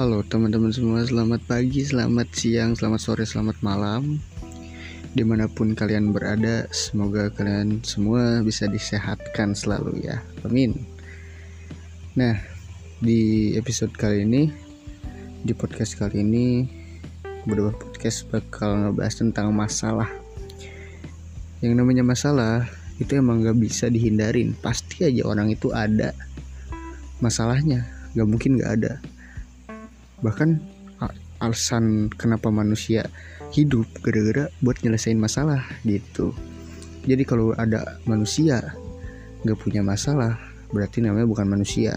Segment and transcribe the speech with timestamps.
[0.00, 4.16] Halo teman-teman semua, selamat pagi, selamat siang, selamat sore, selamat malam.
[5.12, 10.24] Di mana pun kalian berada, semoga kalian semua bisa disehatkan selalu ya.
[10.48, 10.72] Amin.
[12.16, 12.32] Nah,
[13.04, 14.48] di episode kali ini
[15.44, 16.64] Di podcast kali ini
[17.44, 20.08] Beberapa podcast bakal ngebahas tentang masalah.
[21.60, 22.64] Yang namanya masalah
[22.96, 24.56] itu emang gak bisa dihindarin.
[24.64, 26.16] Pasti aja orang itu ada
[27.20, 27.84] masalahnya.
[28.16, 28.92] Gak mungkin gak ada
[30.20, 30.60] bahkan
[31.40, 33.08] alasan kenapa manusia
[33.50, 36.36] hidup gara-gara buat nyelesain masalah gitu.
[37.08, 38.76] Jadi kalau ada manusia
[39.42, 40.36] nggak punya masalah
[40.70, 41.96] berarti namanya bukan manusia.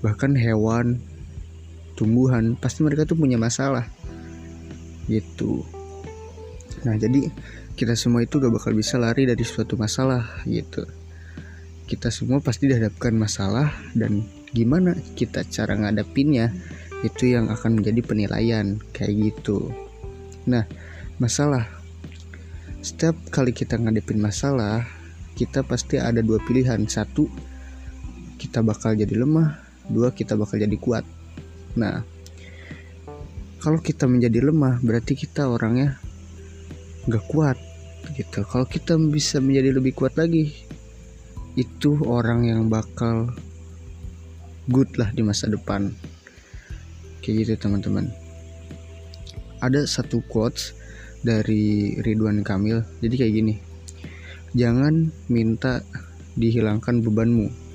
[0.00, 0.98] Bahkan hewan
[1.94, 3.84] tumbuhan pasti mereka tuh punya masalah
[5.04, 5.68] gitu.
[6.88, 7.28] Nah jadi
[7.76, 10.84] kita semua itu gak bakal bisa lari dari suatu masalah gitu.
[11.84, 16.52] Kita semua pasti dihadapkan masalah dan gimana kita cara ngadepinnya
[17.00, 19.72] itu yang akan menjadi penilaian kayak gitu.
[20.48, 20.64] Nah
[21.16, 21.68] masalah.
[22.80, 24.88] Setiap kali kita ngadepin masalah
[25.36, 26.84] kita pasti ada dua pilihan.
[26.88, 27.28] Satu
[28.36, 29.56] kita bakal jadi lemah.
[29.88, 31.04] Dua kita bakal jadi kuat.
[31.76, 32.04] Nah
[33.60, 36.00] kalau kita menjadi lemah berarti kita orangnya
[37.08, 37.56] gak kuat
[38.16, 38.44] gitu.
[38.44, 40.52] Kalau kita bisa menjadi lebih kuat lagi
[41.58, 43.28] itu orang yang bakal
[44.70, 45.90] good lah di masa depan
[47.20, 48.08] kayak gitu teman-teman.
[49.60, 50.72] Ada satu quotes
[51.20, 52.80] dari Ridwan Kamil.
[53.04, 53.54] Jadi kayak gini
[54.50, 55.78] jangan minta
[56.34, 57.70] dihilangkan bebanmu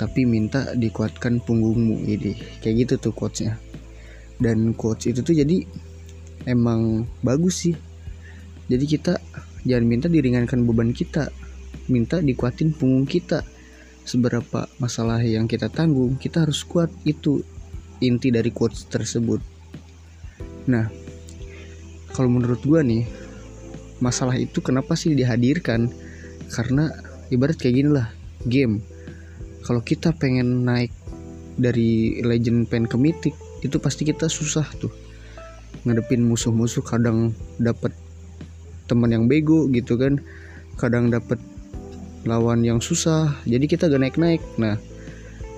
[0.00, 2.08] tapi minta dikuatkan punggungmu.
[2.08, 2.32] Ini
[2.64, 3.60] kayak gitu tuh quotesnya.
[4.40, 5.60] Dan quotes itu tuh jadi
[6.48, 7.76] emang bagus sih.
[8.72, 9.20] Jadi kita
[9.68, 11.28] jangan minta diringankan beban kita
[11.92, 13.44] minta dikuatin punggung kita.
[14.08, 17.44] Seberapa masalah yang kita tanggung kita harus kuat itu
[18.00, 19.40] inti dari quotes tersebut.
[20.68, 20.88] Nah,
[22.12, 23.04] kalau menurut gue nih,
[24.02, 25.88] masalah itu kenapa sih dihadirkan?
[26.50, 26.90] Karena
[27.30, 28.08] ibarat kayak gini lah,
[28.44, 28.82] game.
[29.62, 30.90] Kalau kita pengen naik
[31.60, 34.90] dari legend pen ke mythic, itu pasti kita susah tuh.
[35.86, 37.94] Ngadepin musuh-musuh kadang dapet
[38.90, 40.18] teman yang bego gitu kan.
[40.80, 41.38] Kadang dapet
[42.24, 44.42] lawan yang susah, jadi kita gak naik-naik.
[44.60, 44.76] Nah,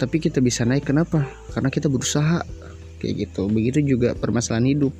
[0.02, 1.22] tapi kita bisa naik kenapa?
[1.54, 2.42] Karena kita berusaha.
[2.98, 3.46] Kayak gitu.
[3.46, 4.90] Begitu juga permasalahan hidup.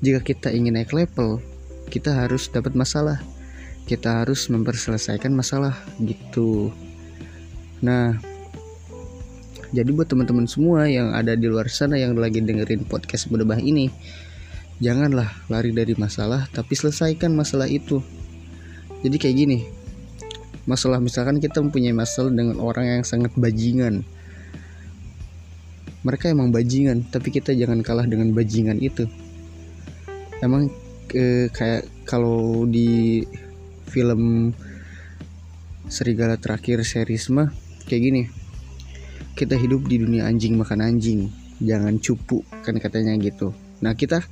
[0.00, 1.44] Jika kita ingin naik level
[1.92, 3.20] kita harus dapat masalah.
[3.84, 5.76] Kita harus memperselesaikan masalah.
[6.00, 6.72] Gitu.
[7.84, 8.16] Nah
[9.76, 13.86] jadi buat teman-teman semua yang ada di luar sana yang lagi dengerin podcast berdebah ini
[14.82, 18.00] janganlah lari dari masalah tapi selesaikan masalah itu.
[19.04, 19.58] Jadi kayak gini.
[20.64, 24.00] Masalah misalkan kita mempunyai masalah dengan orang yang sangat bajingan
[26.00, 29.04] mereka emang bajingan tapi kita jangan kalah dengan bajingan itu.
[30.40, 30.72] Emang
[31.12, 33.20] e, kayak kalau di
[33.90, 34.54] film
[35.90, 37.52] serigala terakhir series mah
[37.84, 38.22] kayak gini.
[39.36, 41.28] Kita hidup di dunia anjing makan anjing
[41.60, 43.52] jangan cupu kan katanya gitu.
[43.84, 44.24] Nah kita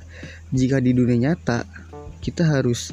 [0.49, 1.69] jika di dunia nyata
[2.17, 2.89] kita harus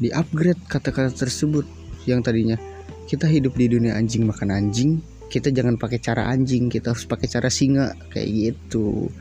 [0.00, 1.68] di upgrade kata-kata tersebut.
[2.08, 2.56] Yang tadinya
[3.04, 7.28] kita hidup di dunia anjing makan anjing kita jangan pakai cara anjing kita harus pakai
[7.28, 9.12] cara singa kayak gitu.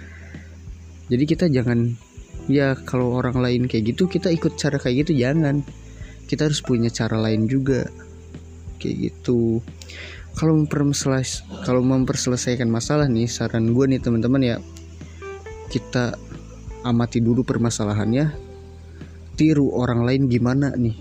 [1.11, 1.95] Jadi kita jangan
[2.47, 5.63] ya kalau orang lain kayak gitu kita ikut cara kayak gitu jangan.
[6.27, 7.87] Kita harus punya cara lain juga
[8.79, 9.59] kayak gitu.
[10.35, 14.55] Kalau memperseles kalau memperselesaikan masalah nih saran gue nih teman-teman ya
[15.67, 16.15] kita
[16.87, 18.47] amati dulu permasalahannya.
[19.37, 20.97] Tiru orang lain gimana nih?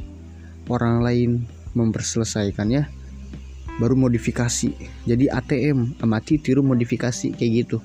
[0.66, 1.47] Orang lain
[1.78, 2.96] memperselesaikannya
[3.76, 4.72] baru modifikasi.
[5.04, 7.78] Jadi ATM amati tiru modifikasi kayak gitu.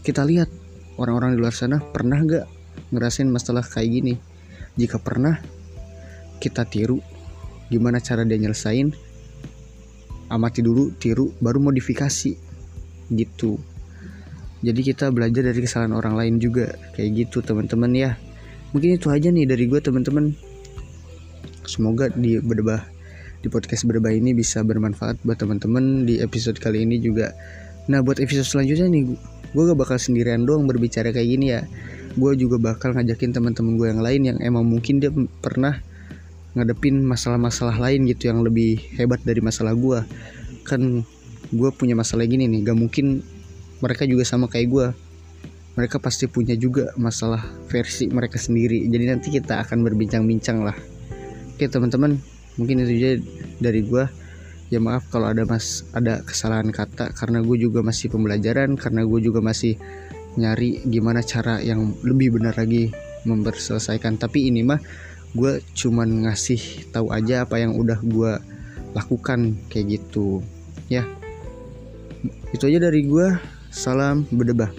[0.00, 0.48] Kita lihat
[0.96, 2.48] orang-orang di luar sana pernah gak
[2.92, 4.14] ngerasain masalah kayak gini?
[4.80, 5.36] Jika pernah
[6.40, 6.98] kita tiru.
[7.68, 8.90] Gimana cara dia nyelesain?
[10.32, 12.32] Amati dulu tiru baru modifikasi.
[13.12, 13.52] Gitu.
[14.60, 16.72] Jadi kita belajar dari kesalahan orang lain juga.
[16.96, 18.10] Kayak gitu teman-teman ya.
[18.72, 20.32] Mungkin itu aja nih dari gue teman-teman.
[21.68, 22.99] Semoga di berdebah
[23.40, 27.32] di podcast berbah ini bisa bermanfaat buat teman-teman di episode kali ini juga.
[27.88, 29.02] Nah buat episode selanjutnya nih
[29.50, 31.64] gue gak bakal sendirian doang berbicara kayak gini ya.
[32.14, 35.10] Gue juga bakal ngajakin teman-teman gue yang lain yang emang mungkin dia
[35.40, 35.80] pernah
[36.54, 40.04] ngadepin masalah-masalah lain gitu yang lebih hebat dari masalah gue.
[40.66, 41.02] Kan
[41.50, 43.24] gue punya masalah gini nih, gak mungkin
[43.80, 44.86] mereka juga sama kayak gue.
[45.78, 47.40] Mereka pasti punya juga masalah
[47.70, 48.84] versi mereka sendiri.
[48.90, 50.76] Jadi nanti kita akan berbincang-bincang lah.
[51.56, 52.18] Oke teman-teman,
[52.60, 53.12] mungkin itu aja
[53.56, 54.04] dari gue
[54.68, 59.20] ya maaf kalau ada mas ada kesalahan kata karena gue juga masih pembelajaran karena gue
[59.24, 59.80] juga masih
[60.38, 62.92] nyari gimana cara yang lebih benar lagi
[63.26, 64.20] memperselesaikan.
[64.20, 64.78] Tapi ini mah
[65.34, 68.32] gue cuman ngasih tahu aja apa yang udah gue
[68.94, 70.42] lakukan kayak gitu.
[70.90, 71.06] Ya.
[72.54, 73.38] Itu aja dari gue
[73.70, 74.70] salam berdebah